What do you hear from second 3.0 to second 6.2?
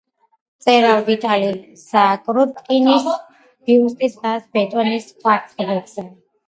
ბიუსტი დგას ბეტონის კვარცხლბეკზე.